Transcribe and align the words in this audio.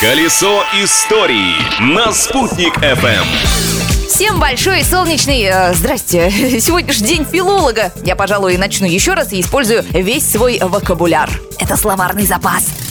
Колесо 0.00 0.64
истории 0.82 1.56
на 1.78 2.10
«Спутник 2.10 2.74
FM. 2.78 3.26
Всем 4.08 4.40
большой 4.40 4.82
солнечный... 4.82 5.42
Э, 5.42 5.74
здрасте. 5.74 6.30
Сегодня 6.60 6.90
же 6.94 7.04
день 7.04 7.26
филолога. 7.30 7.92
Я, 8.02 8.16
пожалуй, 8.16 8.56
начну 8.56 8.86
еще 8.86 9.12
раз 9.12 9.30
и 9.34 9.42
использую 9.42 9.84
весь 9.90 10.26
свой 10.26 10.58
вокабуляр. 10.58 11.28
Это 11.58 11.76
словарный 11.76 12.24
запас. 12.24 12.89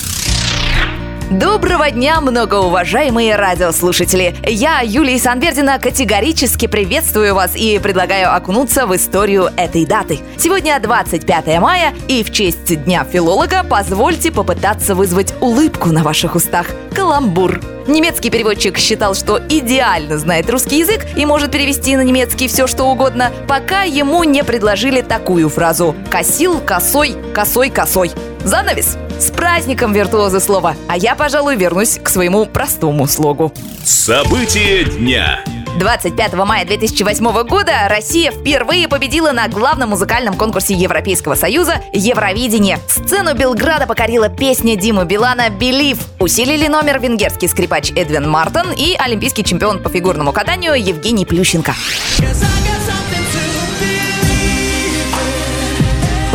Доброго 1.29 1.91
дня, 1.91 2.19
многоуважаемые 2.21 3.35
радиослушатели! 3.35 4.35
Я, 4.47 4.81
Юлия 4.81 5.19
Санвердина, 5.19 5.77
категорически 5.77 6.65
приветствую 6.65 7.35
вас 7.35 7.55
и 7.55 7.77
предлагаю 7.77 8.35
окунуться 8.35 8.87
в 8.87 8.95
историю 8.95 9.51
этой 9.55 9.85
даты. 9.85 10.21
Сегодня 10.39 10.79
25 10.79 11.59
мая, 11.59 11.93
и 12.07 12.23
в 12.23 12.31
честь 12.31 12.83
Дня 12.83 13.03
филолога 13.03 13.63
позвольте 13.63 14.31
попытаться 14.31 14.95
вызвать 14.95 15.35
улыбку 15.39 15.89
на 15.89 16.03
ваших 16.03 16.33
устах. 16.33 16.65
Каламбур. 16.95 17.61
Немецкий 17.85 18.31
переводчик 18.31 18.79
считал, 18.79 19.13
что 19.13 19.39
идеально 19.49 20.17
знает 20.17 20.49
русский 20.49 20.79
язык 20.79 21.05
и 21.15 21.27
может 21.27 21.51
перевести 21.51 21.95
на 21.95 22.01
немецкий 22.01 22.47
все, 22.47 22.65
что 22.65 22.85
угодно, 22.85 23.31
пока 23.47 23.83
ему 23.83 24.23
не 24.23 24.43
предложили 24.43 25.01
такую 25.01 25.49
фразу 25.49 25.95
«косил, 26.09 26.59
косой, 26.59 27.15
косой, 27.35 27.69
косой». 27.69 28.11
Занавес. 28.43 28.97
С 29.19 29.31
праздником 29.31 29.93
виртуозы 29.93 30.39
слова. 30.39 30.75
А 30.87 30.97
я, 30.97 31.15
пожалуй, 31.15 31.55
вернусь 31.55 31.99
к 32.01 32.09
своему 32.09 32.45
простому 32.45 33.07
слогу. 33.07 33.53
События 33.83 34.85
дня. 34.85 35.43
25 35.77 36.33
мая 36.33 36.65
2008 36.65 37.43
года 37.43 37.71
Россия 37.87 38.31
впервые 38.31 38.87
победила 38.87 39.31
на 39.31 39.47
главном 39.47 39.89
музыкальном 39.89 40.35
конкурсе 40.35 40.73
Европейского 40.73 41.35
Союза 41.35 41.81
«Евровидение». 41.93 42.79
Сцену 42.87 43.35
Белграда 43.35 43.87
покорила 43.87 44.29
песня 44.29 44.75
Димы 44.75 45.05
Билана 45.05 45.49
«Белив». 45.49 45.99
Усилили 46.19 46.67
номер 46.67 46.99
венгерский 46.99 47.47
скрипач 47.47 47.91
Эдвин 47.91 48.29
Мартин 48.29 48.71
и 48.75 48.95
олимпийский 48.97 49.43
чемпион 49.43 49.81
по 49.81 49.89
фигурному 49.89 50.33
катанию 50.33 50.73
Евгений 50.73 51.25
Плющенко. 51.25 51.73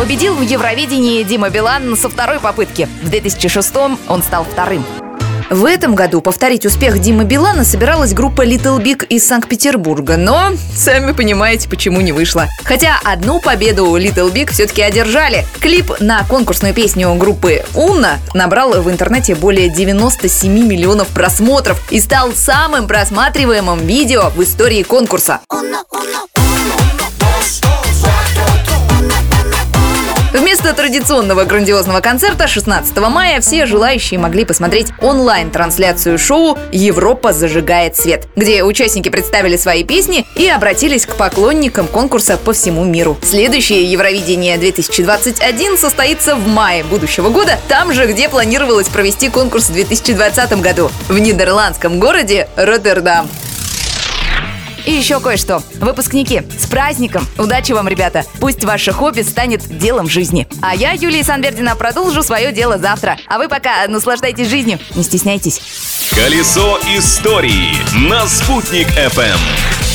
Победил 0.05 0.35
в 0.35 0.41
Евровидении 0.41 1.23
Дима 1.23 1.49
Билан 1.49 1.97
со 1.97 2.09
второй 2.09 2.39
попытки. 2.39 2.87
В 3.01 3.09
2006 3.09 3.75
он 4.07 4.21
стал 4.21 4.43
вторым. 4.43 4.85
В 5.49 5.65
этом 5.65 5.95
году 5.95 6.21
повторить 6.21 6.63
успех 6.63 6.99
Димы 6.99 7.23
Билана 7.23 7.63
собиралась 7.63 8.13
группа 8.13 8.45
Little 8.45 8.79
Big 8.79 9.03
из 9.07 9.25
Санкт-Петербурга, 9.25 10.15
но 10.15 10.51
сами 10.75 11.11
понимаете, 11.11 11.67
почему 11.67 12.01
не 12.01 12.11
вышло. 12.11 12.45
Хотя 12.65 12.99
одну 13.03 13.41
победу 13.41 13.97
Little 13.97 14.31
Big 14.31 14.51
все-таки 14.51 14.83
одержали. 14.83 15.43
Клип 15.59 15.99
на 15.99 16.23
конкурсную 16.25 16.75
песню 16.75 17.11
группы 17.15 17.63
«Умна» 17.73 18.19
набрал 18.35 18.79
в 18.83 18.91
интернете 18.91 19.33
более 19.33 19.69
97 19.69 20.51
миллионов 20.51 21.07
просмотров 21.07 21.81
и 21.91 21.99
стал 21.99 22.33
самым 22.33 22.87
просматриваемым 22.87 23.79
видео 23.79 24.29
в 24.35 24.43
истории 24.43 24.83
конкурса. 24.83 25.39
Вместо 25.49 25.85
традиционного 30.75 31.45
грандиозного 31.45 32.01
концерта 32.01 32.47
16 32.47 32.97
мая 32.97 33.41
все 33.41 33.65
желающие 33.65 34.19
могли 34.19 34.45
посмотреть 34.45 34.87
онлайн-трансляцию 34.99 36.19
шоу 36.19 36.57
«Европа 36.71 37.33
зажигает 37.33 37.95
свет», 37.95 38.27
где 38.35 38.63
участники 38.63 39.09
представили 39.09 39.57
свои 39.57 39.83
песни 39.83 40.25
и 40.35 40.47
обратились 40.47 41.05
к 41.05 41.15
поклонникам 41.15 41.87
конкурса 41.87 42.37
по 42.37 42.53
всему 42.53 42.83
миру. 42.83 43.17
Следующее 43.23 43.89
Евровидение 43.89 44.57
2021 44.57 45.77
состоится 45.77 46.35
в 46.35 46.47
мае 46.47 46.83
будущего 46.83 47.29
года, 47.29 47.57
там 47.67 47.93
же, 47.93 48.05
где 48.05 48.29
планировалось 48.29 48.87
провести 48.87 49.29
конкурс 49.29 49.69
в 49.69 49.73
2020 49.73 50.61
году, 50.61 50.91
в 51.07 51.17
нидерландском 51.17 51.99
городе 51.99 52.49
Роттердам. 52.55 53.27
И 54.85 54.91
еще 54.91 55.19
кое-что. 55.19 55.63
Выпускники, 55.75 56.43
с 56.59 56.67
праздником! 56.67 57.27
Удачи 57.37 57.71
вам, 57.71 57.87
ребята! 57.87 58.23
Пусть 58.39 58.63
ваше 58.63 58.91
хобби 58.91 59.21
станет 59.21 59.61
делом 59.77 60.07
жизни. 60.07 60.47
А 60.61 60.75
я, 60.75 60.91
Юлия 60.91 61.23
Санвердина, 61.23 61.75
продолжу 61.75 62.21
свое 62.21 62.51
дело 62.51 62.77
завтра. 62.77 63.17
А 63.27 63.37
вы 63.37 63.49
пока 63.49 63.87
наслаждайтесь 63.87 64.47
жизнью, 64.47 64.79
не 64.95 65.03
стесняйтесь. 65.03 65.59
Колесо 66.11 66.77
истории 66.95 67.75
на 68.07 68.27
«Спутник 68.27 68.87
FM. 68.89 69.94